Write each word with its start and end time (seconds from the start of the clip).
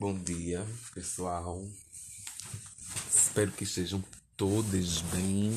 Bom 0.00 0.16
dia, 0.16 0.64
pessoal. 0.94 1.60
Espero 3.12 3.50
que 3.50 3.64
estejam 3.64 4.00
todos 4.36 5.00
bem. 5.02 5.50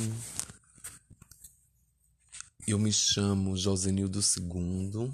Eu 2.68 2.80
me 2.80 2.92
chamo 2.92 3.56
Josenildo 3.56 4.20
II 4.20 5.14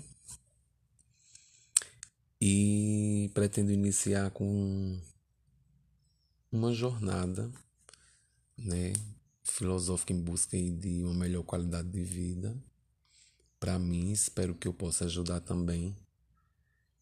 e 2.40 3.30
pretendo 3.34 3.70
iniciar 3.70 4.32
com 4.32 4.98
uma 6.50 6.74
jornada, 6.74 7.52
né, 8.58 8.94
filosófica 9.44 10.14
em 10.14 10.22
busca 10.22 10.56
de 10.56 11.04
uma 11.04 11.14
melhor 11.14 11.44
qualidade 11.44 11.90
de 11.90 12.02
vida. 12.02 12.56
Para 13.60 13.78
mim, 13.78 14.10
espero 14.10 14.56
que 14.56 14.70
eu 14.70 14.74
possa 14.74 15.04
ajudar 15.04 15.42
também 15.42 15.94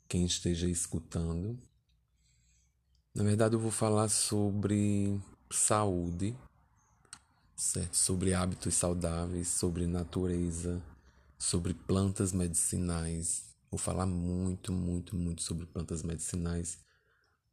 quem 0.09 0.25
esteja 0.25 0.67
escutando. 0.67 1.55
Na 3.15 3.23
verdade, 3.23 3.55
eu 3.55 3.59
vou 3.61 3.71
falar 3.71 4.09
sobre 4.09 5.17
saúde, 5.49 6.35
certo? 7.55 7.95
Sobre 7.95 8.33
hábitos 8.33 8.75
saudáveis, 8.75 9.47
sobre 9.47 9.87
natureza, 9.87 10.83
sobre 11.39 11.73
plantas 11.73 12.33
medicinais. 12.33 13.45
Vou 13.71 13.79
falar 13.79 14.05
muito, 14.05 14.73
muito, 14.73 15.15
muito 15.15 15.43
sobre 15.43 15.65
plantas 15.65 16.03
medicinais, 16.03 16.77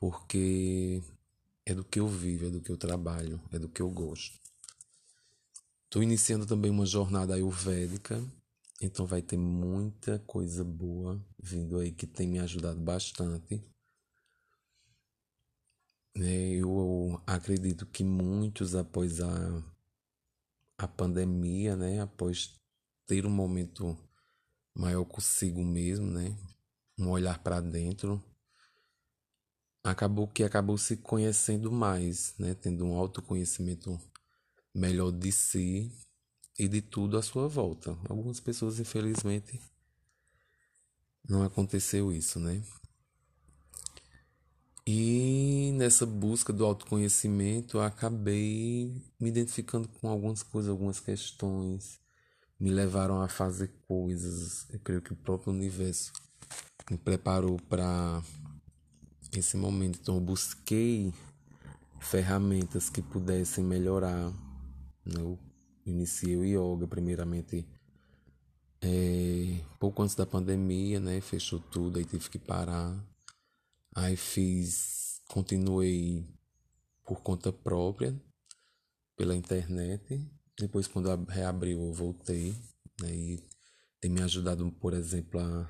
porque 0.01 1.01
é 1.65 1.73
do 1.73 1.85
que 1.85 2.01
eu 2.01 2.09
vivo, 2.09 2.47
é 2.47 2.51
do 2.51 2.61
que 2.61 2.73
eu 2.73 2.77
trabalho, 2.77 3.41
é 3.53 3.59
do 3.61 3.69
que 3.69 3.83
eu 3.83 3.89
gosto. 3.89 4.41
Estou 5.85 6.03
iniciando 6.03 6.45
também 6.45 6.73
uma 6.73 6.87
jornada 6.87 7.35
ayurvédica, 7.35 8.21
então 8.81 9.07
vai 9.07 9.23
ter 9.23 9.37
muita 9.37 10.19
coisa 10.27 10.65
boa 10.65 11.25
vindo 11.41 11.79
aí 11.79 11.93
que 11.93 12.07
tem 12.09 12.27
me 12.27 12.41
ajudado 12.41 12.81
bastante 12.81 13.63
eu 16.15 17.21
acredito 17.27 17.87
que 17.87 18.05
muitos, 18.05 18.75
após 18.75 19.21
a, 19.21 19.63
a 20.79 20.87
pandemia, 20.87 21.77
né, 21.77 22.01
após 22.01 22.55
ter 23.07 23.25
um 23.27 23.31
momento 23.31 23.97
maior 24.75 25.05
consigo 25.05 25.65
mesmo, 25.65 26.07
né, 26.07 26.37
um 26.99 27.09
olhar 27.11 27.39
para 27.39 27.61
dentro, 27.61 28.23
acabou 29.83 30.29
que 30.29 30.45
acabou 30.45 30.79
se 30.79 30.97
conhecendo 30.97 31.73
mais, 31.73 32.35
né, 32.39 32.55
tendo 32.55 32.85
um 32.85 32.95
autoconhecimento 32.95 33.99
melhor 34.75 35.11
de 35.11 35.33
si 35.33 35.91
e 36.59 36.69
de 36.69 36.81
tudo 36.81 37.17
à 37.17 37.23
sua 37.23 37.49
volta. 37.49 37.97
Algumas 38.09 38.41
pessoas, 38.41 38.79
infelizmente, 38.79 39.61
não 41.29 41.43
aconteceu 41.43 42.13
isso, 42.13 42.39
né? 42.39 42.63
E 44.85 45.73
nessa 45.77 46.05
busca 46.05 46.53
do 46.53 46.65
autoconhecimento, 46.65 47.77
eu 47.77 47.83
acabei 47.83 48.93
me 49.19 49.29
identificando 49.29 49.89
com 49.89 50.09
algumas 50.09 50.43
coisas, 50.43 50.71
algumas 50.71 50.99
questões, 50.99 52.01
me 52.59 52.71
levaram 52.71 53.21
a 53.21 53.29
fazer 53.29 53.71
coisas. 53.87 54.67
Eu 54.71 54.81
creio 54.81 55.01
que 55.01 55.13
o 55.13 55.17
próprio 55.17 55.53
universo 55.53 56.13
me 56.91 56.99
preparou 56.99 57.61
para 57.69 58.21
esse 59.37 59.57
momento. 59.57 60.01
Então, 60.03 60.17
eu 60.17 60.21
busquei 60.21 61.15
ferramentas 62.01 62.91
que 62.91 63.01
pudessem 63.01 63.63
melhorar. 63.63 64.33
Né? 65.07 65.15
Eu 65.21 65.39
iniciei 65.87 66.37
o 66.37 66.45
yoga, 66.45 66.89
primeiramente, 66.89 67.65
é, 68.81 69.61
pouco 69.79 70.03
antes 70.03 70.17
da 70.17 70.27
pandemia, 70.27 70.99
né? 70.99 71.21
Fechou 71.21 71.61
tudo, 71.61 71.99
aí 71.99 72.05
tive 72.05 72.29
que 72.29 72.39
parar 72.39 73.12
Aí 73.95 74.17
fiz, 74.17 75.21
continuei 75.29 76.27
por 77.05 77.21
conta 77.21 77.53
própria, 77.53 78.19
pela 79.17 79.37
internet. 79.37 80.27
Depois, 80.59 80.87
quando 80.87 81.25
reabriu, 81.27 81.81
eu 81.81 81.93
voltei. 81.93 82.55
Né, 83.01 83.15
e 83.15 83.49
tem 84.01 84.11
me 84.11 84.23
ajudado, 84.23 84.71
por 84.73 84.95
exemplo, 84.95 85.41
a 85.41 85.69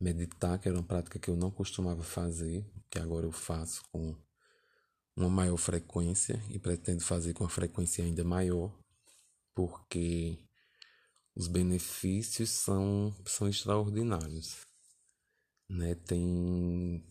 meditar, 0.00 0.58
que 0.58 0.68
era 0.68 0.78
uma 0.78 0.86
prática 0.86 1.18
que 1.18 1.28
eu 1.28 1.36
não 1.36 1.50
costumava 1.50 2.02
fazer, 2.02 2.64
que 2.88 2.98
agora 2.98 3.26
eu 3.26 3.32
faço 3.32 3.82
com 3.92 4.14
uma 5.14 5.28
maior 5.28 5.56
frequência 5.56 6.42
e 6.48 6.58
pretendo 6.58 7.02
fazer 7.02 7.34
com 7.34 7.44
uma 7.44 7.50
frequência 7.50 8.02
ainda 8.02 8.24
maior, 8.24 8.74
porque 9.54 10.38
os 11.34 11.46
benefícios 11.46 12.50
são, 12.50 13.14
são 13.26 13.48
extraordinários. 13.48 14.66
Né? 15.68 15.94
Tem 15.94 17.04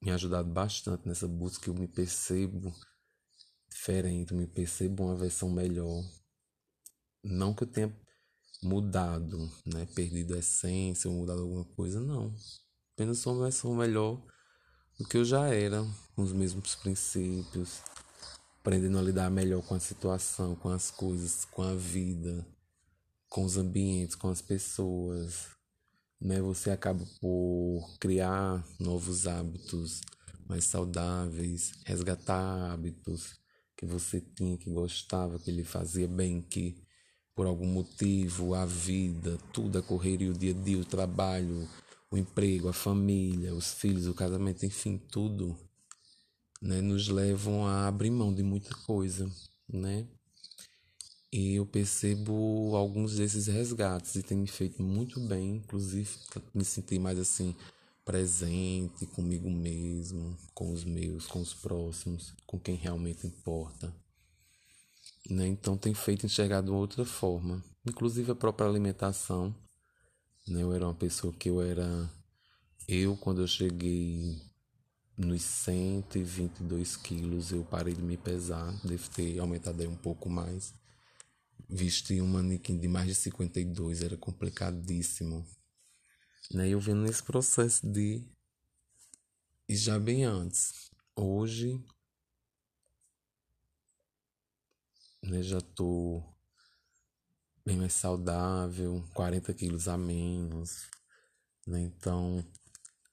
me 0.00 0.10
ajudado 0.10 0.48
bastante 0.48 1.06
nessa 1.06 1.26
busca. 1.26 1.68
Eu 1.68 1.74
me 1.74 1.88
percebo 1.88 2.74
diferente, 3.68 4.34
me 4.34 4.46
percebo 4.46 5.04
uma 5.04 5.16
versão 5.16 5.50
melhor. 5.50 6.04
Não 7.22 7.54
que 7.54 7.64
eu 7.64 7.66
tenha 7.66 7.96
mudado, 8.62 9.50
né? 9.64 9.86
Perdido 9.94 10.34
a 10.34 10.38
essência 10.38 11.10
ou 11.10 11.16
mudado 11.16 11.42
alguma 11.42 11.64
coisa, 11.64 12.00
não. 12.00 12.34
Apenas 12.94 13.18
sou 13.18 13.34
uma 13.34 13.44
versão 13.44 13.74
melhor 13.74 14.22
do 14.98 15.06
que 15.06 15.16
eu 15.16 15.24
já 15.24 15.48
era, 15.48 15.84
com 16.14 16.22
os 16.22 16.32
mesmos 16.32 16.74
princípios, 16.76 17.82
aprendendo 18.60 18.98
a 18.98 19.02
lidar 19.02 19.30
melhor 19.30 19.62
com 19.62 19.74
a 19.74 19.80
situação, 19.80 20.56
com 20.56 20.70
as 20.70 20.90
coisas, 20.90 21.44
com 21.44 21.62
a 21.62 21.74
vida, 21.74 22.46
com 23.28 23.44
os 23.44 23.56
ambientes, 23.56 24.16
com 24.16 24.28
as 24.28 24.40
pessoas, 24.40 25.55
né, 26.20 26.40
você 26.40 26.70
acaba 26.70 27.04
por 27.20 27.96
criar 27.98 28.64
novos 28.80 29.26
hábitos 29.26 30.00
mais 30.48 30.64
saudáveis, 30.64 31.72
resgatar 31.84 32.72
hábitos 32.72 33.38
que 33.76 33.84
você 33.84 34.20
tinha, 34.20 34.56
que 34.56 34.70
gostava, 34.70 35.38
que 35.38 35.50
lhe 35.50 35.64
fazia 35.64 36.08
bem, 36.08 36.40
que 36.40 36.76
por 37.34 37.46
algum 37.46 37.66
motivo 37.66 38.54
a 38.54 38.64
vida, 38.64 39.36
tudo 39.52 39.78
a 39.78 39.82
correria, 39.82 40.30
o 40.30 40.38
dia 40.38 40.52
a 40.52 40.64
dia, 40.64 40.78
o 40.78 40.84
trabalho, 40.84 41.68
o 42.10 42.16
emprego, 42.16 42.68
a 42.68 42.72
família, 42.72 43.54
os 43.54 43.74
filhos, 43.74 44.06
o 44.06 44.14
casamento, 44.14 44.64
enfim, 44.64 44.96
tudo, 44.96 45.54
né, 46.62 46.80
nos 46.80 47.08
levam 47.08 47.66
a 47.66 47.86
abrir 47.86 48.10
mão 48.10 48.34
de 48.34 48.42
muita 48.42 48.74
coisa, 48.86 49.30
né? 49.68 50.06
E 51.32 51.56
eu 51.56 51.66
percebo 51.66 52.74
alguns 52.76 53.16
desses 53.16 53.46
resgates 53.46 54.14
e 54.14 54.22
tem 54.22 54.38
me 54.38 54.46
feito 54.46 54.82
muito 54.82 55.20
bem, 55.20 55.56
inclusive 55.56 56.08
me 56.54 56.64
sentir 56.64 56.98
mais 56.98 57.18
assim 57.18 57.54
presente 58.04 59.04
comigo 59.06 59.50
mesmo, 59.50 60.36
com 60.54 60.72
os 60.72 60.84
meus, 60.84 61.26
com 61.26 61.40
os 61.40 61.52
próximos, 61.52 62.32
com 62.46 62.58
quem 62.58 62.76
realmente 62.76 63.26
importa. 63.26 63.92
Né? 65.28 65.48
Então 65.48 65.76
tem 65.76 65.92
feito 65.92 66.24
enxergar 66.24 66.60
de 66.60 66.70
outra 66.70 67.04
forma, 67.04 67.62
inclusive 67.84 68.30
a 68.30 68.36
própria 68.36 68.68
alimentação. 68.68 69.52
Né? 70.46 70.62
Eu 70.62 70.72
era 70.72 70.86
uma 70.86 70.94
pessoa 70.94 71.32
que 71.32 71.48
eu 71.48 71.60
era 71.60 72.08
eu 72.86 73.16
quando 73.16 73.40
eu 73.40 73.48
cheguei 73.48 74.40
nos 75.18 75.42
122 75.42 76.96
quilos 76.96 77.50
eu 77.50 77.64
parei 77.64 77.94
de 77.94 78.02
me 78.02 78.16
pesar, 78.16 78.72
devo 78.84 79.10
ter 79.10 79.40
aumentado 79.40 79.80
aí 79.80 79.88
um 79.88 79.96
pouco 79.96 80.28
mais 80.30 80.72
vestir 81.68 82.22
um 82.22 82.26
manequim 82.26 82.78
de 82.78 82.88
mais 82.88 83.06
de 83.08 83.14
52 83.14 84.02
era 84.02 84.16
complicadíssimo. 84.16 85.46
Né? 86.50 86.68
Eu 86.68 86.80
vendo 86.80 87.02
nesse 87.02 87.22
processo 87.22 87.86
de. 87.86 88.22
E 89.68 89.76
já 89.76 89.98
bem 89.98 90.24
antes. 90.24 90.90
Hoje. 91.14 91.82
Né, 95.22 95.42
já 95.42 95.60
tô 95.60 96.22
bem 97.64 97.76
mais 97.76 97.94
saudável, 97.94 99.04
40 99.12 99.52
quilos 99.54 99.88
a 99.88 99.98
menos. 99.98 100.88
Né? 101.66 101.80
Então, 101.80 102.46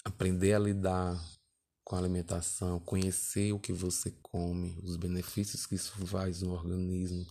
aprender 0.06 0.54
a 0.54 0.60
lidar 0.60 1.20
com 1.84 1.96
a 1.96 2.00
alimentação, 2.00 2.80
conhecer 2.80 3.52
o 3.52 3.60
que 3.60 3.74
você 3.74 4.12
come, 4.22 4.78
os 4.84 4.96
benefícios 4.96 5.66
que 5.66 5.74
isso 5.74 5.92
faz 6.06 6.44
no 6.44 6.52
organismo 6.52 7.26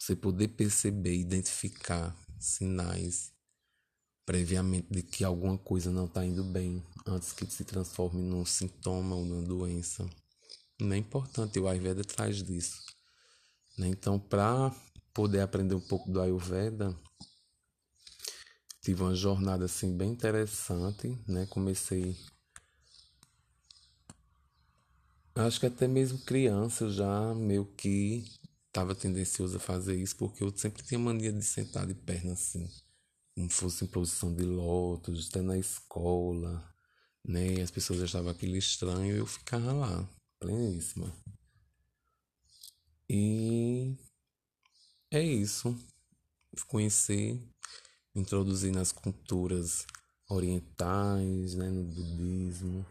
você 0.00 0.16
poder 0.16 0.48
perceber, 0.48 1.14
identificar 1.14 2.16
sinais 2.38 3.32
previamente 4.24 4.86
de 4.90 5.02
que 5.02 5.22
alguma 5.22 5.58
coisa 5.58 5.90
não 5.90 6.06
está 6.06 6.24
indo 6.24 6.42
bem 6.42 6.82
antes 7.06 7.32
que 7.32 7.44
se 7.46 7.64
transforme 7.64 8.22
num 8.22 8.46
sintoma 8.46 9.14
ou 9.14 9.26
numa 9.26 9.46
doença. 9.46 10.08
Não 10.80 10.94
é 10.94 10.96
importante, 10.96 11.60
o 11.60 11.68
Ayurveda 11.68 12.02
traz 12.02 12.42
disso. 12.42 12.82
Né? 13.76 13.88
Então, 13.88 14.18
para 14.18 14.74
poder 15.12 15.40
aprender 15.40 15.74
um 15.74 15.80
pouco 15.80 16.10
do 16.10 16.22
Ayurveda, 16.22 16.98
tive 18.80 19.02
uma 19.02 19.14
jornada 19.14 19.66
assim 19.66 19.94
bem 19.94 20.12
interessante, 20.12 21.18
né? 21.28 21.46
Comecei 21.50 22.16
acho 25.34 25.60
que 25.60 25.66
até 25.66 25.86
mesmo 25.86 26.18
criança 26.20 26.88
já 26.90 27.34
meio 27.34 27.66
que 27.76 28.24
estava 28.70 28.94
tendencioso 28.94 29.56
a 29.56 29.60
fazer 29.60 29.96
isso 29.96 30.16
porque 30.16 30.42
eu 30.42 30.56
sempre 30.56 30.82
tinha 30.84 30.98
mania 30.98 31.32
de 31.32 31.42
sentar 31.44 31.86
de 31.86 31.94
perna 31.94 32.32
assim, 32.32 32.68
como 33.34 33.50
fosse 33.50 33.84
em 33.84 33.88
posição 33.88 34.32
de 34.34 34.44
lótus, 34.44 35.28
até 35.28 35.42
na 35.42 35.58
escola, 35.58 36.64
né? 37.26 37.54
E 37.54 37.60
as 37.60 37.70
pessoas 37.70 38.02
achavam 38.02 38.30
aquilo 38.30 38.56
estranho 38.56 39.16
e 39.16 39.18
eu 39.18 39.26
ficava 39.26 39.72
lá, 39.72 40.08
pleníssima. 40.38 41.12
E 43.08 43.96
é 45.10 45.20
isso. 45.22 45.76
Conhecer, 46.68 47.40
introduzir 48.14 48.72
nas 48.72 48.92
culturas 48.92 49.84
orientais, 50.28 51.54
né, 51.54 51.68
no 51.68 51.82
budismo, 51.82 52.86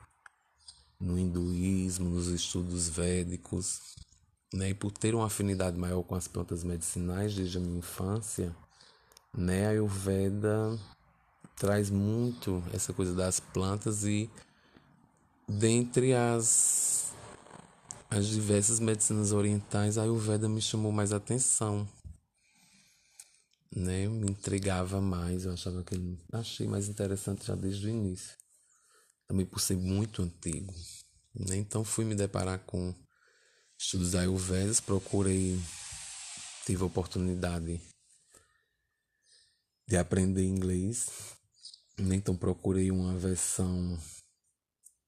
no 0.99 1.17
hinduísmo, 1.17 2.09
nos 2.09 2.27
estudos 2.27 2.89
védicos, 2.89 3.95
né, 4.53 4.69
e 4.69 4.73
por 4.73 4.91
ter 4.91 5.13
uma 5.13 5.27
afinidade 5.27 5.77
maior 5.77 6.03
com 6.03 6.15
as 6.15 6.27
plantas 6.27 6.63
medicinais 6.63 7.35
desde 7.35 7.57
a 7.57 7.61
minha 7.61 7.79
infância, 7.79 8.55
né, 9.35 9.67
a 9.67 9.69
Ayurveda 9.69 10.77
traz 11.55 11.89
muito 11.89 12.63
essa 12.73 12.93
coisa 12.93 13.13
das 13.13 13.39
plantas 13.39 14.05
e 14.05 14.29
dentre 15.47 16.13
as 16.13 16.99
as 18.09 18.25
diversas 18.25 18.79
medicinas 18.79 19.31
orientais, 19.31 19.97
a 19.97 20.01
Ayurveda 20.01 20.49
me 20.49 20.61
chamou 20.61 20.91
mais 20.91 21.13
atenção. 21.13 21.87
Né? 23.75 24.07
Me 24.07 24.31
intrigava 24.31 24.99
mais, 24.99 25.45
eu 25.45 25.53
achava 25.53 25.83
que 25.83 26.17
achei 26.31 26.67
mais 26.67 26.89
interessante 26.89 27.45
já 27.45 27.53
desde 27.53 27.85
o 27.85 27.89
início. 27.89 28.35
Também 29.27 29.45
por 29.45 29.59
ser 29.59 29.77
muito 29.77 30.23
antigo. 30.23 30.73
Né? 31.35 31.57
Então 31.57 31.83
fui 31.83 32.03
me 32.03 32.15
deparar 32.15 32.57
com 32.65 32.95
estudos 33.79 34.13
Ayurvedas, 34.13 34.81
procurei, 34.81 35.57
tive 36.65 36.83
a 36.83 36.85
oportunidade 36.85 37.79
de 39.87 39.97
aprender 39.97 40.45
inglês. 40.45 41.07
Então 41.97 42.35
procurei 42.35 42.91
uma 42.91 43.17
versão 43.17 43.97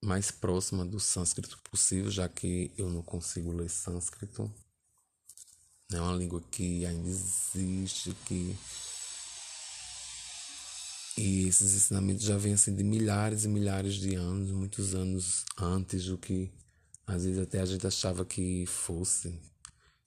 mais 0.04 0.32
próxima 0.32 0.86
do 0.86 1.00
sânscrito 1.00 1.60
possível, 1.70 2.10
já 2.10 2.28
que 2.30 2.72
eu 2.78 2.90
não 2.90 3.04
consigo 3.04 3.52
ler 3.52 3.70
sânscrito. 3.70 4.50
É 5.92 6.00
uma 6.00 6.16
língua 6.16 6.42
que 6.50 6.86
ainda 6.86 7.10
existe, 7.10 8.16
que 8.26 8.58
e 11.18 11.46
esses 11.46 11.76
ensinamentos 11.76 12.24
já 12.24 12.38
vêm 12.38 12.54
assim 12.54 12.74
de 12.74 12.84
milhares 12.84 13.44
e 13.44 13.50
milhares 13.50 13.96
de 13.96 14.16
anos, 14.16 14.50
muitos 14.50 14.96
anos 14.96 15.44
antes 15.58 16.06
do 16.06 16.18
que 16.18 16.50
às 17.12 17.26
vezes 17.26 17.40
até 17.40 17.60
a 17.60 17.66
gente 17.66 17.86
achava 17.86 18.26
que 18.26 18.66
fosse. 18.66 19.34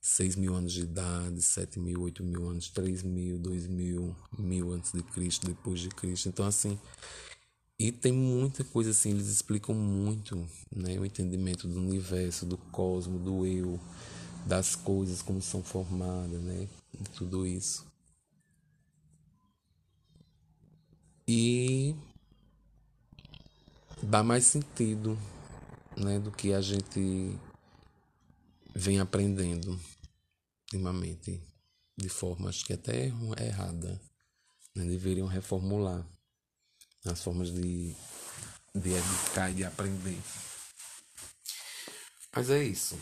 6 0.00 0.36
mil 0.36 0.54
anos 0.54 0.74
de 0.74 0.82
idade, 0.82 1.40
7 1.40 1.80
mil, 1.80 2.02
8 2.02 2.22
mil 2.22 2.46
anos, 2.46 2.68
3 2.68 3.02
mil, 3.02 3.38
2 3.38 3.66
mil, 3.66 4.14
mil 4.38 4.70
antes 4.70 4.92
de 4.92 5.02
Cristo, 5.02 5.46
depois 5.46 5.80
de 5.80 5.88
Cristo. 5.88 6.28
Então, 6.28 6.46
assim, 6.46 6.78
e 7.78 7.90
tem 7.90 8.12
muita 8.12 8.62
coisa 8.64 8.90
assim, 8.90 9.12
eles 9.12 9.28
explicam 9.28 9.74
muito, 9.74 10.46
né, 10.70 10.98
o 10.98 11.06
entendimento 11.06 11.66
do 11.66 11.80
universo, 11.80 12.44
do 12.44 12.58
cosmo, 12.58 13.18
do 13.18 13.46
eu, 13.46 13.80
das 14.46 14.76
coisas 14.76 15.22
como 15.22 15.40
são 15.40 15.62
formadas, 15.62 16.38
né, 16.42 16.68
tudo 17.14 17.46
isso. 17.46 17.86
E 21.26 21.96
dá 24.02 24.22
mais 24.22 24.44
sentido, 24.44 25.18
né, 25.96 26.18
do 26.18 26.30
que 26.30 26.52
a 26.52 26.60
gente 26.60 27.38
vem 28.74 28.98
aprendendo 28.98 29.78
ultimamente, 30.62 31.40
de 31.96 32.08
formas 32.08 32.62
que 32.62 32.72
até 32.72 33.12
é 33.36 33.46
errada, 33.46 34.00
né, 34.74 34.84
deveriam 34.84 35.26
reformular 35.26 36.04
as 37.04 37.22
formas 37.22 37.52
de, 37.52 37.94
de 38.74 38.92
educar 38.92 39.50
e 39.50 39.54
de 39.54 39.64
aprender. 39.64 40.20
Mas 42.34 42.50
é 42.50 42.64
isso. 42.64 42.98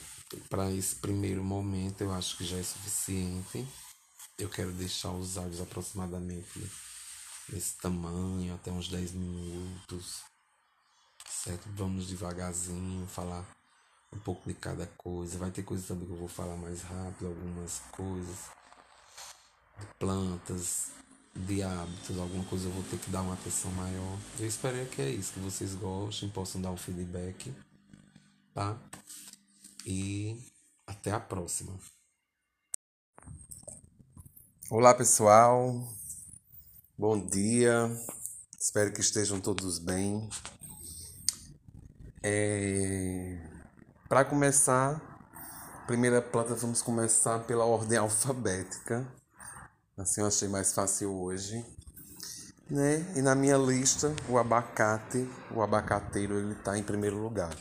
Para 0.48 0.70
esse 0.70 0.96
primeiro 0.96 1.42
momento, 1.42 2.02
eu 2.02 2.12
acho 2.12 2.36
que 2.36 2.44
já 2.44 2.58
é 2.58 2.62
suficiente. 2.62 3.66
Eu 4.38 4.48
quero 4.48 4.72
deixar 4.72 5.12
os 5.12 5.38
áudios 5.38 5.60
aproximadamente 5.60 6.60
desse 7.48 7.76
tamanho, 7.78 8.54
até 8.54 8.70
uns 8.70 8.88
10 8.88 9.12
minutos. 9.12 10.22
Certo? 11.42 11.68
Vamos 11.74 12.06
devagarzinho, 12.06 13.04
falar 13.08 13.44
um 14.12 14.18
pouco 14.20 14.48
de 14.48 14.54
cada 14.54 14.86
coisa. 14.96 15.38
Vai 15.38 15.50
ter 15.50 15.64
coisas 15.64 15.88
também 15.88 16.06
que 16.06 16.12
eu 16.12 16.16
vou 16.16 16.28
falar 16.28 16.56
mais 16.56 16.82
rápido, 16.82 17.26
algumas 17.26 17.80
coisas 17.90 18.36
de 19.80 19.86
plantas, 19.98 20.92
de 21.34 21.60
hábitos, 21.64 22.16
alguma 22.16 22.44
coisa 22.44 22.68
eu 22.68 22.70
vou 22.70 22.84
ter 22.84 22.96
que 22.96 23.10
dar 23.10 23.22
uma 23.22 23.34
atenção 23.34 23.72
maior. 23.72 24.18
Eu 24.38 24.46
espero 24.46 24.86
que 24.86 25.02
é 25.02 25.10
isso, 25.10 25.32
que 25.32 25.40
vocês 25.40 25.74
gostem, 25.74 26.28
possam 26.28 26.62
dar 26.62 26.70
um 26.70 26.76
feedback, 26.76 27.52
tá? 28.54 28.78
E 29.84 30.40
até 30.86 31.10
a 31.10 31.18
próxima. 31.18 31.76
Olá 34.70 34.94
pessoal, 34.94 35.92
bom 36.96 37.18
dia, 37.26 37.90
espero 38.60 38.92
que 38.92 39.00
estejam 39.00 39.40
todos 39.40 39.80
bem. 39.80 40.30
É... 42.22 43.38
Para 44.08 44.24
começar, 44.24 45.00
primeira 45.86 46.20
planta, 46.20 46.54
vamos 46.54 46.82
começar 46.82 47.40
pela 47.40 47.64
ordem 47.64 47.98
alfabética 47.98 49.06
Assim 49.96 50.22
eu 50.22 50.26
achei 50.26 50.48
mais 50.48 50.72
fácil 50.72 51.12
hoje. 51.12 51.64
Né? 52.68 53.04
E 53.14 53.20
na 53.20 53.34
minha 53.34 53.58
lista, 53.58 54.14
o 54.28 54.38
abacate, 54.38 55.28
o 55.54 55.60
abacateiro, 55.60 56.38
ele 56.38 56.52
está 56.52 56.78
em 56.78 56.82
primeiro 56.82 57.18
lugar. 57.18 57.54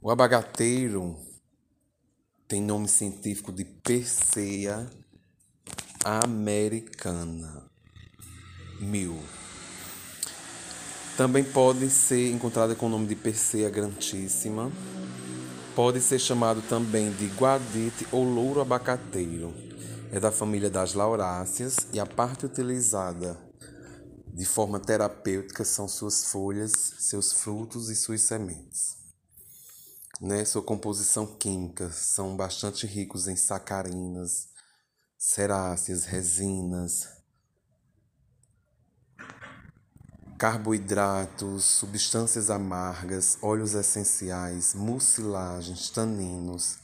O 0.00 0.08
abacateiro 0.08 1.18
tem 2.46 2.62
nome 2.62 2.88
científico 2.88 3.52
de 3.52 3.64
Persea 3.64 4.88
americana. 6.04 7.68
Mil. 8.80 9.18
Também 11.16 11.44
pode 11.44 11.88
ser 11.88 12.30
encontrada 12.30 12.74
com 12.74 12.86
o 12.86 12.90
nome 12.90 13.06
de 13.06 13.16
Persea 13.16 13.70
grantíssima. 13.70 14.70
Pode 15.74 16.00
ser 16.00 16.18
chamado 16.18 16.62
também 16.62 17.10
de 17.12 17.26
guadite 17.28 18.06
ou 18.12 18.24
louro 18.24 18.60
abacateiro 18.60 19.66
é 20.12 20.20
da 20.20 20.30
família 20.30 20.70
das 20.70 20.94
lauráceas 20.94 21.76
e 21.92 21.98
a 21.98 22.06
parte 22.06 22.46
utilizada 22.46 23.36
de 24.32 24.44
forma 24.44 24.78
terapêutica 24.78 25.64
são 25.64 25.88
suas 25.88 26.30
folhas, 26.30 26.72
seus 26.98 27.32
frutos 27.32 27.88
e 27.88 27.96
suas 27.96 28.20
sementes. 28.20 28.96
Né? 30.20 30.44
Sua 30.44 30.62
composição 30.62 31.26
química 31.26 31.90
são 31.90 32.36
bastante 32.36 32.86
ricos 32.86 33.28
em 33.28 33.36
sacarinas, 33.36 34.48
ceráceas, 35.18 36.04
resinas, 36.04 37.08
carboidratos, 40.38 41.64
substâncias 41.64 42.50
amargas, 42.50 43.38
óleos 43.40 43.74
essenciais, 43.74 44.74
mucilagens, 44.74 45.88
taninos, 45.88 46.78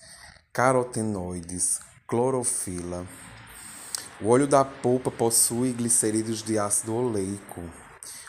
carotenoides, 0.53 1.81
Clorofila. 2.07 3.07
O 4.21 4.29
óleo 4.29 4.47
da 4.47 4.65
polpa 4.65 5.11
possui 5.11 5.73
glicerídeos 5.73 6.43
de 6.43 6.59
ácido 6.59 6.95
oleico, 6.95 7.63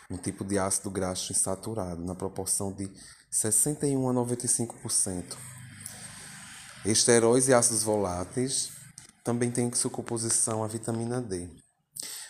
um 0.09 0.17
tipo 0.17 0.43
de 0.43 0.59
ácido 0.59 0.89
graxo 0.89 1.31
insaturado, 1.31 2.03
na 2.03 2.15
proporção 2.15 2.71
de 2.71 2.91
61 3.31 4.09
a 4.09 4.13
95%. 4.13 5.37
Esteróis 6.85 7.47
e 7.47 7.53
ácidos 7.53 7.83
voláteis 7.83 8.71
também 9.23 9.49
têm 9.49 9.73
sua 9.73 9.89
composição 9.89 10.63
a 10.63 10.67
vitamina 10.67 11.21
D. 11.21 11.62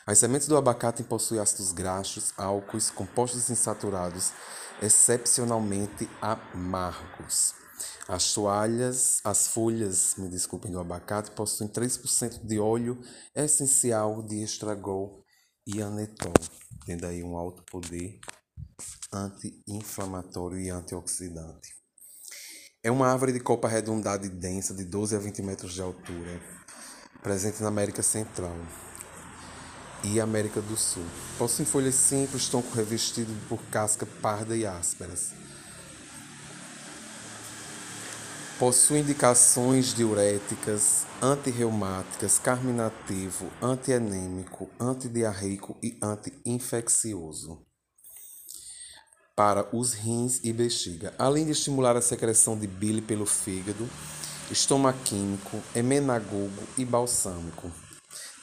As 0.06 0.18
sementes 0.18 0.50
do 0.50 0.58
abacate 0.58 1.02
possuem 1.02 1.40
ácidos 1.40 1.72
graxos, 1.72 2.34
álcoois, 2.38 2.90
compostos 2.90 3.50
insaturados, 3.50 4.34
excepcionalmente 4.82 6.10
amargos. 6.22 7.54
As 8.06 8.34
toalhas, 8.34 9.22
as 9.24 9.48
folhas, 9.48 10.16
me 10.18 10.28
desculpem, 10.28 10.70
do 10.70 10.80
abacate 10.80 11.32
possuem 11.32 11.70
3% 11.70 12.46
de 12.46 12.60
óleo 12.60 13.02
essencial 13.34 14.22
de 14.22 14.44
estragol 14.44 15.24
e 15.66 15.82
anetol, 15.82 16.34
tendo 16.86 17.08
aí 17.08 17.24
um 17.24 17.38
alto 17.38 17.64
poder 17.72 18.20
anti-inflamatório 19.14 20.60
e 20.60 20.70
antioxidante. 20.70 21.74
É 22.84 22.92
uma 22.92 23.08
árvore 23.08 23.32
de 23.32 23.40
copa 23.40 23.70
arredondada 23.70 24.26
e 24.26 24.30
densa 24.30 24.74
de 24.74 24.84
12 24.84 25.16
a 25.16 25.20
20 25.20 25.42
metros 25.44 25.74
de 25.74 25.82
altura, 25.82 26.42
presente 27.22 27.62
na 27.62 27.70
América 27.70 28.04
Central 28.04 28.52
e 30.04 30.20
América 30.20 30.62
do 30.62 30.76
Sul. 30.76 31.06
Possui 31.38 31.66
folhas 31.66 31.96
simples, 31.96 32.48
tronco 32.48 32.76
revestido 32.76 33.34
por 33.48 33.62
casca 33.72 34.06
parda 34.22 34.56
e 34.56 34.66
ásperas 34.66 35.32
Possui 38.64 39.00
indicações 39.00 39.94
diuréticas, 39.94 41.06
antirreumáticas, 41.22 42.40
carminativo, 42.40 43.52
antianêmico, 43.62 44.70
antidiarreico 44.80 45.76
e 45.84 45.98
anti-infeccioso. 46.02 47.66
para 49.36 49.68
os 49.76 49.94
rins 49.94 50.40
e 50.44 50.54
bexiga, 50.54 51.14
além 51.18 51.46
de 51.46 51.52
estimular 51.52 51.98
a 51.98 52.02
secreção 52.02 52.58
de 52.58 52.68
bile 52.68 53.02
pelo 53.02 53.26
fígado, 53.26 53.90
estomaquímico, 54.52 55.60
emenagogo 55.76 56.64
e 56.78 56.86
balsâmico. 56.86 57.83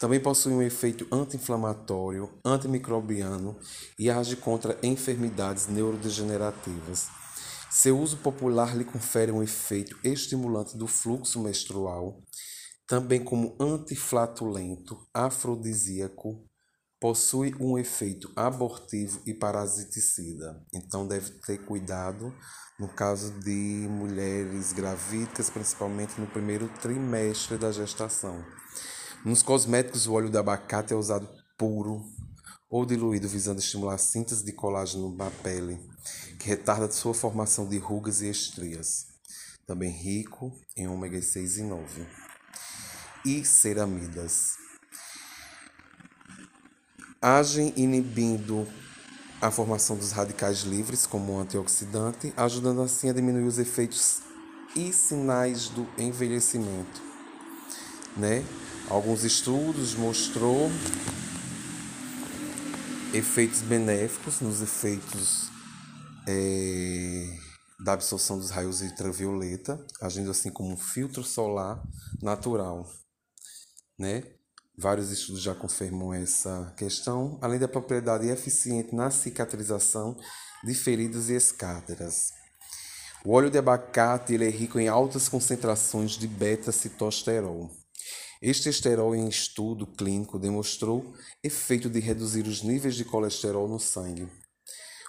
Também 0.01 0.19
possui 0.19 0.55
um 0.55 0.63
efeito 0.63 1.07
anti-inflamatório, 1.13 2.33
antimicrobiano 2.43 3.55
e 3.99 4.11
age 4.11 4.35
contra 4.35 4.79
enfermidades 4.83 5.67
neurodegenerativas. 5.67 7.09
Seu 7.71 8.01
uso 8.01 8.17
popular 8.17 8.75
lhe 8.75 8.85
confere 8.85 9.31
um 9.31 9.43
efeito 9.43 9.99
estimulante 10.03 10.75
do 10.75 10.87
fluxo 10.87 11.39
menstrual, 11.39 12.23
também 12.87 13.23
como 13.23 13.55
antiflatulento, 13.61 14.99
afrodisíaco, 15.13 16.49
possui 16.99 17.55
um 17.61 17.77
efeito 17.79 18.33
abortivo 18.35 19.21
e 19.27 19.35
parasiticida. 19.35 20.65
Então 20.73 21.07
deve 21.07 21.31
ter 21.41 21.59
cuidado 21.59 22.35
no 22.79 22.89
caso 22.89 23.39
de 23.41 23.87
mulheres 23.91 24.73
gravídicas, 24.73 25.51
principalmente 25.51 26.19
no 26.19 26.27
primeiro 26.27 26.71
trimestre 26.81 27.59
da 27.59 27.71
gestação. 27.71 28.43
Nos 29.23 29.43
cosméticos, 29.43 30.07
o 30.07 30.15
óleo 30.15 30.31
de 30.31 30.39
abacate 30.39 30.95
é 30.95 30.97
usado 30.97 31.29
puro 31.59 32.03
ou 32.71 32.87
diluído, 32.87 33.29
visando 33.29 33.59
estimular 33.59 33.95
a 33.95 33.99
síntese 33.99 34.43
de 34.43 34.53
colágeno 34.53 35.15
na 35.15 35.31
pele, 35.31 35.79
que 36.39 36.49
retarda 36.49 36.91
sua 36.91 37.13
formação 37.13 37.69
de 37.69 37.77
rugas 37.77 38.23
e 38.23 38.31
estrias. 38.31 39.09
Também 39.67 39.91
rico 39.91 40.51
em 40.75 40.89
ômega 40.89 41.21
6 41.21 41.59
e 41.59 41.63
9. 41.65 42.07
E 43.27 43.45
ceramidas 43.45 44.55
agem 47.21 47.75
inibindo 47.77 48.67
a 49.43 49.51
formação 49.51 49.97
dos 49.97 50.13
radicais 50.13 50.61
livres 50.61 51.07
como 51.07 51.35
um 51.35 51.41
antioxidante, 51.41 52.33
ajudando 52.39 52.81
assim 52.81 53.11
a 53.11 53.13
diminuir 53.13 53.45
os 53.45 53.59
efeitos 53.59 54.23
e 54.75 54.93
sinais 54.95 55.69
do 55.69 55.87
envelhecimento. 55.99 57.03
Né? 58.17 58.43
Alguns 58.91 59.23
estudos 59.23 59.95
mostrou 59.95 60.69
efeitos 63.15 63.63
benéficos 63.63 64.41
nos 64.41 64.61
efeitos 64.61 65.49
é, 66.27 67.39
da 67.85 67.93
absorção 67.93 68.37
dos 68.37 68.51
raios 68.51 68.83
ultravioleta, 68.83 69.81
agindo 70.03 70.33
assim 70.33 70.51
como 70.51 70.73
um 70.73 70.77
filtro 70.77 71.23
solar 71.23 71.81
natural, 72.21 72.85
né? 73.97 74.25
Vários 74.77 75.13
estudos 75.13 75.41
já 75.41 75.55
confirmam 75.55 76.13
essa 76.13 76.75
questão, 76.77 77.39
além 77.41 77.61
da 77.61 77.69
propriedade 77.69 78.27
eficiente 78.27 78.93
na 78.93 79.09
cicatrização 79.09 80.19
de 80.65 80.75
feridas 80.75 81.29
e 81.29 81.35
escáteras. 81.35 82.33
O 83.25 83.35
óleo 83.35 83.51
de 83.51 83.59
abacate 83.59 84.35
ele 84.35 84.47
é 84.47 84.51
rico 84.51 84.81
em 84.81 84.89
altas 84.89 85.29
concentrações 85.29 86.13
de 86.13 86.27
beta-citosterol. 86.27 87.71
Este 88.43 88.71
esterol 88.71 89.15
em 89.15 89.29
estudo 89.29 89.87
clínico 89.87 90.39
demonstrou 90.39 91.13
efeito 91.45 91.91
de 91.91 92.01
reduzir 92.01 92.47
os 92.47 92.63
níveis 92.63 92.95
de 92.95 93.05
colesterol 93.05 93.69
no 93.69 93.79
sangue. 93.79 94.31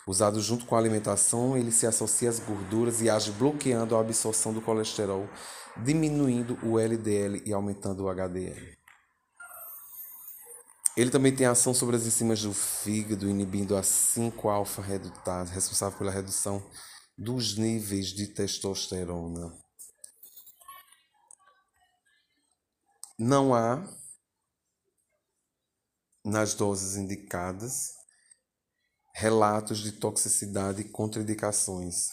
Usado 0.05 0.41
junto 0.41 0.65
com 0.65 0.75
a 0.75 0.77
alimentação, 0.77 1.55
ele 1.55 1.71
se 1.71 1.87
associa 1.87 2.29
às 2.29 2.39
gorduras 2.39 3.01
e 3.01 3.09
age 3.09 3.31
bloqueando 3.31 3.95
a 3.95 4.01
absorção 4.01 4.51
do 4.51 4.61
colesterol, 4.61 5.29
diminuindo 5.77 6.59
o 6.61 6.77
LDL 6.77 7.41
e 7.45 7.53
aumentando 7.53 8.03
o 8.03 8.09
HDL. 8.09 8.77
Ele 10.97 11.09
também 11.09 11.33
tem 11.33 11.47
ação 11.47 11.73
sobre 11.73 11.95
as 11.95 12.05
enzimas 12.05 12.41
do 12.41 12.53
fígado, 12.53 13.29
inibindo 13.29 13.77
a 13.77 13.81
5-alfa 13.81 14.81
redutase, 14.81 15.53
responsável 15.53 15.97
pela 15.97 16.11
redução 16.11 16.61
dos 17.17 17.55
níveis 17.55 18.07
de 18.07 18.27
testosterona. 18.27 19.57
Não 23.23 23.53
há, 23.53 23.87
nas 26.25 26.55
doses 26.55 26.95
indicadas, 26.95 27.91
relatos 29.13 29.77
de 29.77 29.91
toxicidade 29.91 30.81
e 30.81 30.89
contraindicações. 30.89 32.07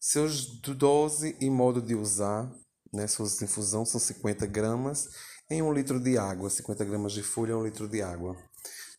Seus 0.00 0.46
dose 0.56 1.36
e 1.38 1.50
modo 1.50 1.82
de 1.82 1.94
usar, 1.94 2.50
né, 2.90 3.06
suas 3.06 3.42
infusão 3.42 3.84
são 3.84 4.00
50 4.00 4.46
gramas 4.46 5.06
em 5.50 5.60
um 5.60 5.70
litro 5.70 6.00
de 6.00 6.16
água, 6.16 6.48
50 6.48 6.82
gramas 6.82 7.12
de 7.12 7.22
folha, 7.22 7.54
um 7.54 7.62
litro 7.62 7.86
de 7.86 8.00
água. 8.00 8.34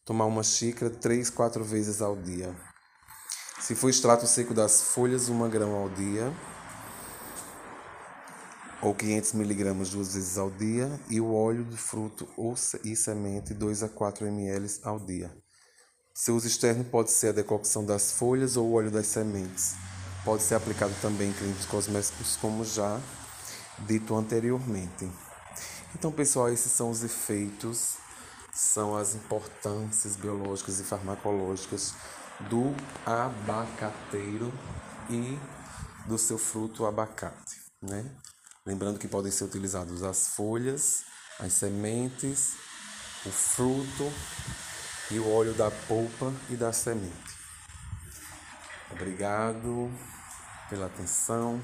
Tomar 0.06 0.26
uma 0.26 0.44
xícara 0.44 0.92
três, 0.92 1.32
quatro 1.32 1.64
vezes 1.64 2.00
ao 2.00 2.16
dia. 2.16 2.56
Se 3.60 3.74
for 3.74 3.90
extrato 3.90 4.28
seco 4.28 4.54
das 4.54 4.84
folhas, 4.84 5.30
uma 5.30 5.50
grama 5.50 5.80
ao 5.80 5.90
dia. 5.90 6.32
Ou 8.84 8.94
500 8.94 9.34
miligramas 9.34 9.90
duas 9.90 10.14
vezes 10.14 10.38
ao 10.38 10.52
dia. 10.52 11.00
E 11.10 11.22
o 11.22 11.34
óleo 11.34 11.64
de 11.64 11.78
fruto 11.78 12.28
ou 12.36 12.54
e 12.84 12.96
semente, 12.96 13.54
2 13.54 13.84
a 13.84 13.90
4 13.90 14.28
ml 14.28 14.80
ao 14.84 15.00
dia. 15.00 15.32
Seu 16.14 16.36
uso 16.36 16.48
externo 16.48 16.84
pode 16.84 17.10
ser 17.10 17.30
a 17.30 17.32
decocção 17.32 17.86
das 17.86 18.12
folhas 18.12 18.58
ou 18.58 18.68
o 18.68 18.74
óleo 18.74 18.92
das 18.92 19.08
sementes. 19.08 19.74
Pode 20.26 20.44
ser 20.44 20.56
aplicado 20.56 20.94
também 21.02 21.30
em 21.30 21.34
cremes 21.34 21.66
cosméticos, 21.66 22.36
como 22.36 22.64
já 22.64 23.00
dito 23.80 24.16
anteriormente. 24.16 25.10
Então, 25.96 26.12
pessoal, 26.12 26.50
esses 26.50 26.72
são 26.72 26.90
os 26.90 27.04
efeitos, 27.04 27.96
são 28.54 28.96
as 28.96 29.16
importâncias 29.16 30.16
biológicas 30.16 30.80
e 30.80 30.84
farmacológicas 30.84 31.94
do 32.50 32.76
abacateiro 33.06 34.52
e 35.10 35.38
do 36.08 36.18
seu 36.18 36.38
fruto 36.38 36.86
abacate, 36.86 37.62
né? 37.82 38.06
Lembrando 38.66 38.98
que 38.98 39.10
podem 39.10 39.30
ser 39.30 39.44
utilizados 39.44 40.04
as 40.04 40.30
folhas, 40.30 41.04
as 41.38 41.52
sementes, 41.52 42.54
o 43.26 43.30
fruto 43.30 44.10
e 45.12 45.20
o 45.20 45.30
óleo 45.30 45.54
da 45.54 45.70
polpa 45.70 46.34
e 46.50 46.56
da 46.56 46.72
semente. 46.72 47.38
Obrigado 48.90 49.92
pela 50.70 50.86
atenção, 50.86 51.62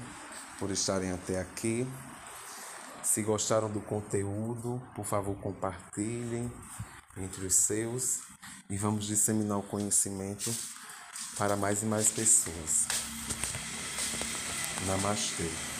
por 0.58 0.70
estarem 0.70 1.10
até 1.10 1.40
aqui. 1.40 1.88
Se 3.02 3.22
gostaram 3.22 3.70
do 3.70 3.80
conteúdo, 3.80 4.82
por 4.94 5.06
favor, 5.06 5.34
compartilhem 5.36 6.52
entre 7.16 7.46
os 7.46 7.54
seus 7.54 8.20
e 8.68 8.76
vamos 8.76 9.06
disseminar 9.06 9.58
o 9.58 9.62
conhecimento 9.62 10.54
para 11.38 11.56
mais 11.56 11.82
e 11.82 11.86
mais 11.86 12.10
pessoas. 12.10 12.86
Namastê. 14.86 15.79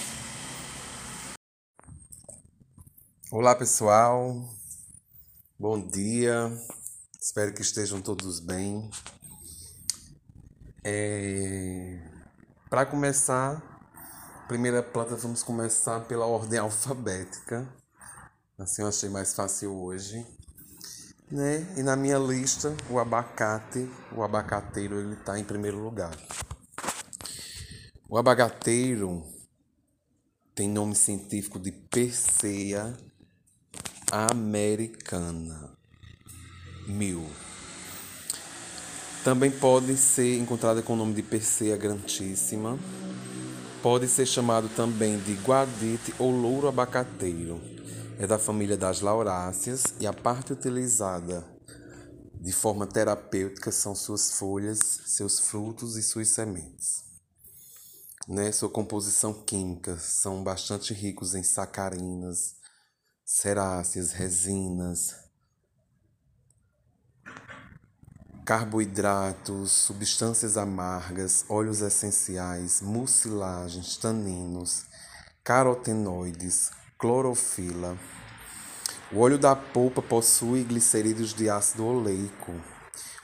Olá, 3.33 3.55
pessoal. 3.55 4.45
Bom 5.57 5.81
dia. 5.87 6.51
Espero 7.21 7.55
que 7.55 7.63
estejam 7.63 8.03
todos 8.03 8.41
bem. 8.41 8.91
É... 10.83 12.01
Para 12.69 12.85
começar, 12.85 13.63
primeira 14.49 14.83
planta 14.83 15.15
vamos 15.15 15.45
começar 15.45 16.01
pela 16.09 16.27
ordem 16.27 16.59
alfabética. 16.59 17.73
Assim 18.59 18.83
eu 18.83 18.89
achei 18.89 19.09
mais 19.09 19.33
fácil 19.33 19.77
hoje. 19.77 20.27
Né? 21.31 21.73
E 21.77 21.85
na 21.85 21.95
minha 21.95 22.19
lista, 22.19 22.77
o 22.91 22.99
abacate, 22.99 23.89
o 24.13 24.25
abacateiro, 24.25 24.99
ele 24.99 25.15
está 25.15 25.39
em 25.39 25.45
primeiro 25.45 25.79
lugar. 25.79 26.17
O 28.09 28.19
abacateiro 28.19 29.25
tem 30.53 30.69
nome 30.69 30.97
científico 30.97 31.61
de 31.61 31.71
Persea 31.71 33.09
americana. 34.11 35.71
Mil. 36.87 37.27
Também 39.23 39.51
pode 39.51 39.97
ser 39.97 40.39
encontrada 40.39 40.83
com 40.83 40.95
o 40.95 40.97
nome 40.97 41.15
de 41.15 41.23
Persea 41.23 41.77
grantíssima 41.77 42.79
Pode 43.83 44.09
ser 44.09 44.27
chamado 44.27 44.69
também 44.69 45.19
de 45.21 45.33
guadite 45.37 46.15
ou 46.19 46.31
louro 46.31 46.69
abacateiro. 46.69 47.59
É 48.19 48.27
da 48.27 48.39
família 48.39 48.77
das 48.77 49.01
lauráceas 49.01 49.85
e 49.99 50.07
a 50.07 50.13
parte 50.13 50.53
utilizada 50.53 51.43
de 52.39 52.53
forma 52.53 52.87
terapêutica 52.87 53.73
são 53.73 53.95
suas 53.95 54.33
folhas, 54.33 54.79
seus 55.07 55.41
frutos 55.41 55.97
e 55.97 56.03
suas 56.03 56.29
sementes. 56.29 57.05
Né? 58.29 58.53
Sua 58.53 58.69
composição 58.69 59.33
química 59.33 59.97
são 59.97 60.45
bastante 60.45 60.93
ricos 60.93 61.35
em 61.35 61.43
sacarinas, 61.43 62.57
ceráceas, 63.33 64.11
resinas, 64.11 65.15
carboidratos, 68.45 69.71
substâncias 69.71 70.57
amargas, 70.57 71.45
óleos 71.49 71.81
essenciais, 71.81 72.83
mucilagens, 72.83 73.97
taninos, 73.97 74.87
carotenoides, 75.45 76.73
clorofila. 76.99 77.97
O 79.13 79.21
óleo 79.21 79.39
da 79.39 79.55
polpa 79.55 80.03
possui 80.03 80.65
glicerídeos 80.65 81.33
de 81.33 81.49
ácido 81.49 81.87
oleico. 81.87 82.53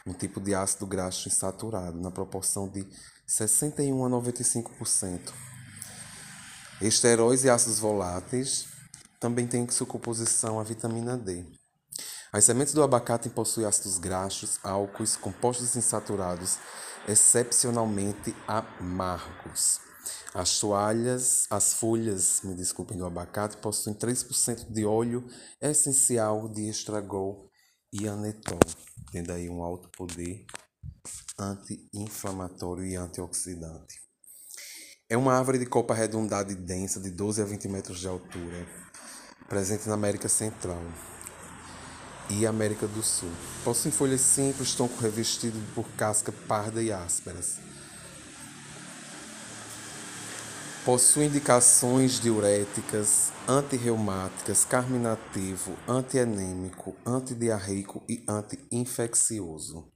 um 0.06 0.12
tipo 0.12 0.40
de 0.40 0.54
ácido 0.54 0.86
graxo 0.86 1.28
insaturado, 1.28 2.00
na 2.00 2.12
proporção 2.12 2.68
de 2.68 2.86
61 3.26 4.06
a 4.06 4.08
95%. 4.08 5.32
Esteróis 6.80 7.42
e 7.42 7.50
ácidos 7.50 7.80
voláteis 7.80 8.75
também 9.20 9.46
têm 9.46 9.68
sua 9.68 9.87
composição 9.87 10.58
a 10.58 10.62
vitamina 10.62 11.16
D. 11.16 11.44
As 12.32 12.44
sementes 12.44 12.75
do 12.75 12.82
abacate 12.82 13.30
possuem 13.30 13.66
ácidos 13.66 13.99
graxos, 13.99 14.58
álcoois, 14.62 15.16
compostos 15.16 15.76
insaturados, 15.76 16.58
excepcionalmente 17.08 18.35
amargos. 18.46 19.80
As 20.35 20.61
toalhas, 20.61 21.46
as 21.50 21.73
folhas, 21.75 22.42
me 22.42 22.54
desculpem, 22.54 22.99
do 22.99 23.06
abacate 23.06 23.56
possuem 23.56 23.94
3% 23.94 24.70
de 24.70 24.85
óleo 24.85 25.26
essencial 25.61 26.49
de 26.49 26.68
estragol 26.68 27.50
e 27.92 28.06
anetol, 28.06 28.58
tendo 29.11 29.32
aí 29.32 29.49
um 29.49 29.62
alto 29.62 29.88
poder 29.96 30.44
anti-inflamatório 31.38 32.85
e 32.85 32.96
antioxidante. 32.96 34.00
É 35.08 35.16
uma 35.16 35.35
árvore 35.35 35.58
de 35.58 35.66
copa 35.66 35.94
arredondada 35.94 36.52
e 36.52 36.56
densa 36.56 37.00
de 37.00 37.11
12 37.11 37.40
a 37.40 37.44
20 37.44 37.68
metros 37.68 38.00
de 38.00 38.08
altura, 38.08 38.66
presente 39.48 39.88
na 39.88 39.94
América 39.94 40.28
Central 40.28 40.82
e 42.28 42.46
América 42.46 42.86
do 42.86 43.02
Sul. 43.02 43.30
Possui 43.64 43.90
folhas 43.90 44.20
simples, 44.20 44.74
tronco 44.74 45.00
revestido 45.00 45.58
por 45.74 45.86
casca 45.96 46.32
parda 46.46 46.82
e 46.82 46.92
ásperas. 46.92 47.58
Possui 50.84 51.26
indicações 51.26 52.20
diuréticas, 52.20 53.32
antirreumáticas, 53.48 54.64
carminativo, 54.64 55.76
antianêmico, 55.88 56.94
antidiarreico 57.04 58.02
e 58.08 58.24
anti-infeccioso 58.28 59.90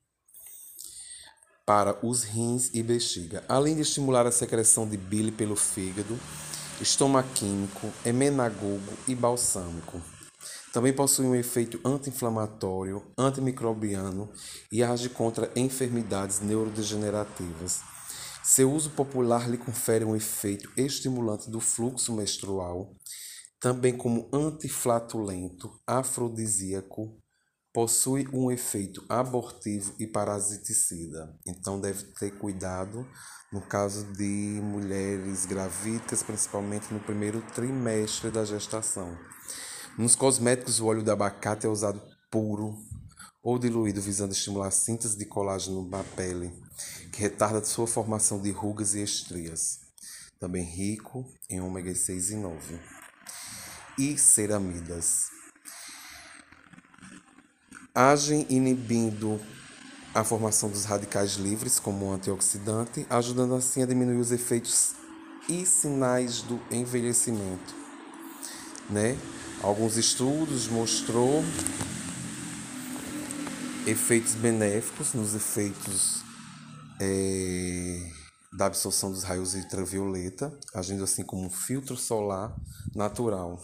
para 1.64 1.97
os 2.04 2.25
rins 2.25 2.71
e 2.75 2.83
bexiga, 2.83 3.45
além 3.49 3.76
de 3.76 3.83
estimular 3.83 4.26
a 4.26 4.33
secreção 4.33 4.88
de 4.88 4.97
bile 4.97 5.30
pelo 5.30 5.54
fígado, 5.54 6.19
estomaquímico, 6.81 7.93
emenagogo 8.05 8.93
e 9.07 9.15
balsâmico. 9.15 10.01
Também 10.73 10.93
possui 10.93 11.27
um 11.27 11.35
efeito 11.35 11.81
anti-inflamatório, 11.85 13.13
antimicrobiano 13.19 14.31
e 14.71 14.83
age 14.83 15.09
contra 15.09 15.51
enfermidades 15.57 16.41
neurodegenerativas. 16.41 17.81
Seu 18.43 18.73
uso 18.73 18.91
popular 18.91 19.51
lhe 19.51 19.59
confere 19.59 20.05
um 20.05 20.17
efeito 20.17 20.71
estimulante 20.77 21.51
do 21.51 21.61
fluxo 21.61 22.15
menstrual, 22.15 22.95
também 23.61 23.97
como 23.97 24.31
antiflatulento, 24.33 25.71
afrodisíaco, 25.87 27.20
possui 27.73 28.27
um 28.33 28.50
efeito 28.50 29.05
abortivo 29.09 29.95
e 29.99 30.07
parasiticida. 30.07 31.37
Então 31.47 31.81
deve 31.81 32.05
ter 32.19 32.33
cuidado 32.33 33.07
no 33.53 33.61
caso 33.61 34.05
de 34.12 34.61
mulheres 34.62 35.45
gravídicas, 35.45 36.23
principalmente 36.23 36.93
no 36.93 37.00
primeiro 37.00 37.43
trimestre 37.55 38.31
da 38.31 38.45
gestação. 38.45 39.17
Nos 39.99 40.15
cosméticos, 40.15 40.81
o 40.81 40.87
óleo 40.87 41.03
de 41.03 41.11
abacate 41.11 41.67
é 41.67 41.69
usado 41.69 42.00
puro 42.31 42.77
ou 43.43 43.59
diluído, 43.59 44.00
visando 44.00 44.33
estimular 44.33 44.69
a 44.69 44.71
síntese 44.71 45.17
de 45.17 45.25
colágeno 45.25 45.89
na 45.89 46.05
pele, 46.05 46.53
que 47.12 47.21
retarda 47.21 47.65
sua 47.65 47.87
formação 47.87 48.41
de 48.41 48.50
rugas 48.50 48.95
e 48.95 49.03
estrias. 49.03 49.81
Também 50.39 50.65
rico 50.65 51.27
em 51.49 51.61
ômega 51.61 51.95
6 51.95 52.31
e 52.31 52.37
9. 52.37 52.81
E 53.99 54.17
ceramidas. 54.17 55.39
Agem 58.00 58.47
inibindo 58.49 59.38
a 60.14 60.25
formação 60.25 60.71
dos 60.71 60.87
radicais 60.87 61.33
livres 61.35 61.78
como 61.78 62.07
um 62.07 62.14
antioxidante, 62.14 63.07
ajudando 63.11 63.54
assim 63.54 63.83
a 63.83 63.87
diminuir 63.87 64.16
os 64.16 64.33
efeitos 64.33 64.95
e 65.47 65.66
sinais 65.66 66.40
do 66.40 66.59
envelhecimento, 66.71 67.75
né? 68.88 69.18
Alguns 69.62 69.98
estudos 69.98 70.66
mostrou 70.66 71.44
efeitos 73.87 74.35
benéficos 74.35 75.12
nos 75.12 75.35
efeitos 75.35 76.22
é, 77.03 78.11
da 78.57 78.64
absorção 78.64 79.11
dos 79.11 79.25
raios 79.25 79.53
ultravioleta, 79.55 80.59
agindo 80.75 81.05
assim 81.05 81.22
como 81.22 81.44
um 81.44 81.51
filtro 81.51 81.98
solar 81.98 82.57
natural, 82.94 83.62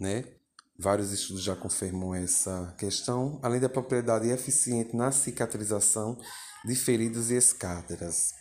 né? 0.00 0.37
Vários 0.80 1.10
estudos 1.10 1.42
já 1.42 1.56
confirmam 1.56 2.14
essa 2.14 2.72
questão, 2.78 3.40
além 3.42 3.58
da 3.58 3.68
propriedade 3.68 4.28
eficiente 4.28 4.94
na 4.94 5.10
cicatrização 5.10 6.16
de 6.64 6.76
feridas 6.76 7.30
e 7.30 7.34
escáteras. 7.34 8.32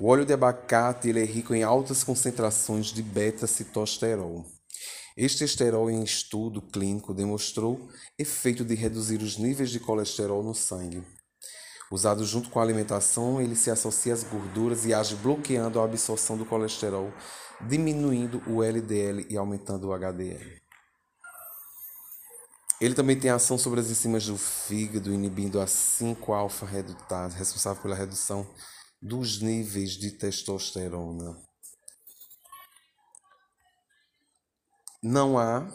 O 0.00 0.06
óleo 0.06 0.24
de 0.24 0.32
abacate 0.32 1.10
ele 1.10 1.20
é 1.20 1.24
rico 1.26 1.54
em 1.54 1.62
altas 1.62 2.02
concentrações 2.02 2.86
de 2.86 3.02
beta-citosterol. 3.02 4.46
Este 5.14 5.44
esterol 5.44 5.90
em 5.90 6.02
estudo 6.02 6.62
clínico 6.62 7.12
demonstrou 7.12 7.86
efeito 8.18 8.64
de 8.64 8.74
reduzir 8.74 9.20
os 9.20 9.36
níveis 9.36 9.68
de 9.68 9.78
colesterol 9.78 10.42
no 10.42 10.54
sangue. 10.54 11.04
Usado 11.90 12.24
junto 12.24 12.48
com 12.48 12.60
a 12.60 12.62
alimentação, 12.62 13.42
ele 13.42 13.56
se 13.56 13.70
associa 13.70 14.14
às 14.14 14.24
gorduras 14.24 14.86
e 14.86 14.94
age 14.94 15.16
bloqueando 15.16 15.78
a 15.78 15.84
absorção 15.84 16.38
do 16.38 16.46
colesterol, 16.46 17.12
diminuindo 17.60 18.42
o 18.46 18.64
LDL 18.64 19.26
e 19.28 19.36
aumentando 19.36 19.88
o 19.88 19.92
HDL. 19.92 20.61
Ele 22.82 22.96
também 22.96 23.16
tem 23.16 23.30
ação 23.30 23.56
sobre 23.56 23.78
as 23.78 23.88
enzimas 23.88 24.26
do 24.26 24.36
fígado, 24.36 25.14
inibindo 25.14 25.60
a 25.60 25.66
5-alfa 25.66 26.66
redutase, 26.66 27.36
responsável 27.36 27.80
pela 27.80 27.94
redução 27.94 28.44
dos 29.00 29.40
níveis 29.40 29.92
de 29.92 30.10
testosterona. 30.10 31.40
Não 35.00 35.38
há, 35.38 35.72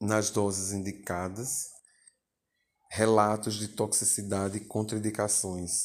nas 0.00 0.30
doses 0.30 0.72
indicadas, 0.72 1.68
relatos 2.90 3.54
de 3.54 3.68
toxicidade 3.68 4.56
e 4.56 4.64
contraindicações. 4.64 5.84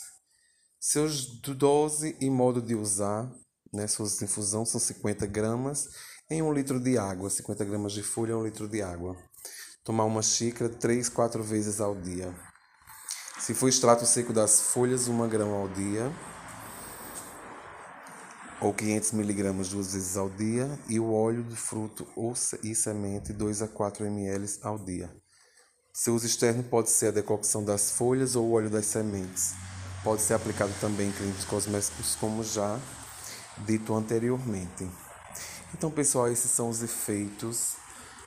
Seus 0.80 1.39
dose 1.41 2.17
e 2.19 2.28
modo 2.28 2.60
de 2.60 2.73
usar, 2.73 3.32
né, 3.71 3.86
suas 3.86 4.19
infusão 4.19 4.65
são 4.65 4.80
50 4.80 5.28
gramas 5.28 5.89
em 6.29 6.43
um 6.43 6.53
litro 6.53 6.79
de 6.79 6.95
água, 6.95 7.27
50 7.27 7.65
gramas 7.65 7.91
de 7.91 8.03
folha 8.03 8.33
em 8.33 8.35
um 8.35 8.43
litro 8.43 8.67
de 8.67 8.83
água. 8.83 9.17
Tomar 9.83 10.05
uma 10.05 10.21
xícara 10.21 10.69
3, 10.69 11.09
4 11.09 11.41
vezes 11.41 11.81
ao 11.81 11.95
dia. 11.95 12.31
Se 13.39 13.55
for 13.55 13.67
extrato 13.67 14.05
seco 14.05 14.31
das 14.31 14.61
folhas, 14.61 15.07
1 15.07 15.27
grama 15.27 15.55
ao 15.55 15.67
dia. 15.69 16.11
Ou 18.61 18.71
500 18.71 19.13
miligramas 19.13 19.69
duas 19.69 19.93
vezes 19.93 20.17
ao 20.17 20.29
dia. 20.29 20.69
E 20.87 20.99
o 20.99 21.11
óleo 21.11 21.43
de 21.43 21.55
fruto 21.55 22.05
ou 22.15 22.33
e 22.61 22.75
semente 22.75 23.33
2 23.33 23.63
a 23.63 23.67
4 23.67 24.05
ml 24.05 24.45
ao 24.61 24.77
dia. 24.77 25.09
Seu 25.91 26.13
uso 26.13 26.27
externo 26.27 26.61
pode 26.61 26.91
ser 26.91 27.07
a 27.07 27.11
decocção 27.11 27.63
das 27.63 27.89
folhas 27.89 28.35
ou 28.35 28.49
o 28.49 28.51
óleo 28.53 28.69
das 28.69 28.85
sementes. 28.85 29.55
Pode 30.03 30.21
ser 30.21 30.35
aplicado 30.35 30.71
também 30.79 31.09
em 31.09 31.11
clínicos 31.11 31.45
cosméticos, 31.45 32.15
como 32.15 32.43
já 32.43 32.79
dito 33.65 33.95
anteriormente. 33.95 34.87
Então, 35.73 35.91
pessoal, 35.91 36.27
esses 36.32 36.51
são 36.51 36.69
os 36.69 36.82
efeitos, 36.82 37.75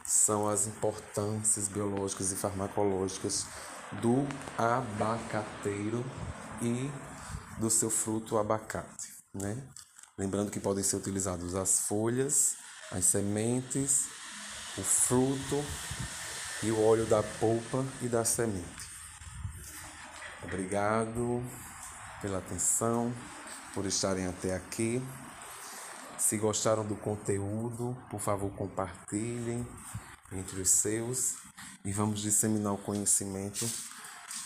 são 0.04 0.48
as 0.48 0.66
importâncias 0.66 1.68
biológicas 1.68 2.32
e 2.32 2.36
farmacológicas 2.36 3.46
do 4.00 4.26
abacateiro 4.56 6.04
e 6.62 6.90
do 7.58 7.68
seu 7.68 7.90
fruto 7.90 8.38
abacate, 8.38 9.12
né? 9.34 9.62
Lembrando 10.16 10.50
que 10.50 10.60
podem 10.60 10.84
ser 10.84 10.96
utilizados 10.96 11.54
as 11.54 11.80
folhas, 11.80 12.54
as 12.90 13.04
sementes, 13.04 14.06
o 14.78 14.82
fruto 14.82 15.64
e 16.62 16.70
o 16.70 16.80
óleo 16.82 17.04
da 17.06 17.22
polpa 17.22 17.84
e 18.00 18.08
da 18.08 18.24
semente. 18.24 18.90
Obrigado 20.42 21.42
pela 22.20 22.38
atenção, 22.38 23.12
por 23.74 23.86
estarem 23.86 24.26
até 24.26 24.54
aqui. 24.54 25.02
Se 26.22 26.38
gostaram 26.38 26.86
do 26.86 26.94
conteúdo, 26.94 27.96
por 28.08 28.20
favor, 28.20 28.50
compartilhem 28.52 29.66
entre 30.30 30.60
os 30.60 30.70
seus 30.70 31.34
e 31.84 31.92
vamos 31.92 32.20
disseminar 32.20 32.72
o 32.72 32.78
conhecimento 32.78 33.68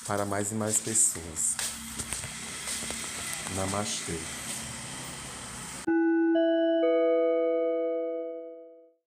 para 0.07 0.25
mais 0.25 0.51
e 0.51 0.55
mais 0.55 0.81
pessoas. 0.81 1.55
Namastê. 3.55 4.46